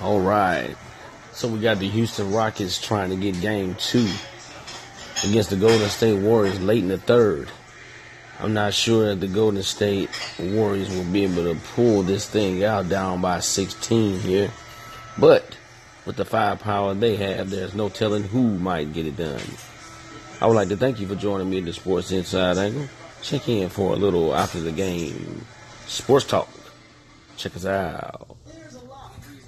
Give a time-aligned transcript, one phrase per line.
[0.00, 0.76] All right.
[1.32, 4.08] So we got the Houston Rockets trying to get game two
[5.24, 7.48] against the Golden State Warriors late in the third.
[8.40, 12.64] I'm not sure that the Golden State Warriors will be able to pull this thing
[12.64, 14.50] out down by 16 here.
[15.18, 15.56] But
[16.04, 19.40] with the firepower they have, there's no telling who might get it done.
[20.40, 22.88] I would like to thank you for joining me in the Sports Inside Angle.
[23.22, 25.46] Check in for a little after the game
[25.86, 26.48] sports talk.
[27.36, 28.36] Check us out.